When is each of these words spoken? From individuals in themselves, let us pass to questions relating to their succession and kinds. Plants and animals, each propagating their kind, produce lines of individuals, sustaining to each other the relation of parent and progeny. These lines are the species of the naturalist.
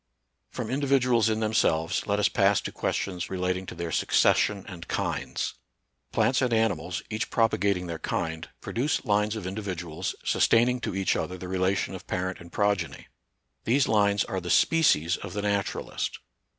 From 0.49 0.71
individuals 0.71 1.29
in 1.29 1.41
themselves, 1.41 2.07
let 2.07 2.17
us 2.17 2.27
pass 2.27 2.59
to 2.61 2.71
questions 2.71 3.29
relating 3.29 3.67
to 3.67 3.75
their 3.75 3.91
succession 3.91 4.65
and 4.67 4.87
kinds. 4.87 5.53
Plants 6.11 6.41
and 6.41 6.51
animals, 6.51 7.03
each 7.11 7.29
propagating 7.29 7.85
their 7.85 7.99
kind, 7.99 8.49
produce 8.61 9.05
lines 9.05 9.35
of 9.35 9.45
individuals, 9.45 10.15
sustaining 10.23 10.79
to 10.79 10.95
each 10.95 11.15
other 11.15 11.37
the 11.37 11.47
relation 11.47 11.93
of 11.93 12.07
parent 12.07 12.39
and 12.39 12.51
progeny. 12.51 13.09
These 13.65 13.87
lines 13.87 14.23
are 14.23 14.41
the 14.41 14.49
species 14.49 15.17
of 15.17 15.33
the 15.33 15.43
naturalist. 15.43 16.17